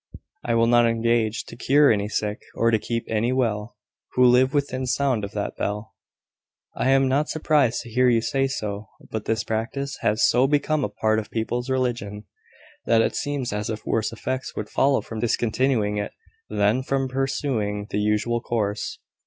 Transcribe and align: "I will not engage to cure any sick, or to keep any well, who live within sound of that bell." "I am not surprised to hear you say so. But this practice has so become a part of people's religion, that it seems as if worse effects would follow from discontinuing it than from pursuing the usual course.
"I 0.43 0.55
will 0.55 0.65
not 0.65 0.87
engage 0.87 1.43
to 1.45 1.55
cure 1.55 1.91
any 1.91 2.09
sick, 2.09 2.41
or 2.55 2.71
to 2.71 2.79
keep 2.79 3.03
any 3.07 3.31
well, 3.31 3.77
who 4.13 4.25
live 4.25 4.51
within 4.51 4.87
sound 4.87 5.23
of 5.23 5.33
that 5.33 5.55
bell." 5.57 5.93
"I 6.75 6.89
am 6.89 7.07
not 7.07 7.29
surprised 7.29 7.81
to 7.83 7.89
hear 7.91 8.09
you 8.09 8.19
say 8.19 8.47
so. 8.47 8.87
But 9.11 9.25
this 9.25 9.43
practice 9.43 9.97
has 10.01 10.27
so 10.27 10.47
become 10.47 10.83
a 10.83 10.89
part 10.89 11.19
of 11.19 11.29
people's 11.29 11.69
religion, 11.69 12.23
that 12.87 13.03
it 13.03 13.15
seems 13.15 13.53
as 13.53 13.69
if 13.69 13.85
worse 13.85 14.11
effects 14.11 14.55
would 14.55 14.69
follow 14.69 15.01
from 15.01 15.19
discontinuing 15.19 15.97
it 15.97 16.13
than 16.49 16.81
from 16.81 17.07
pursuing 17.07 17.85
the 17.91 17.99
usual 17.99 18.41
course. 18.41 18.97